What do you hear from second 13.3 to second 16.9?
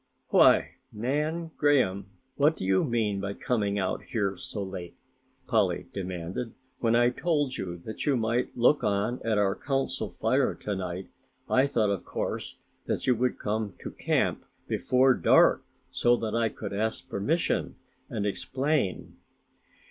come to camp before dark so that I could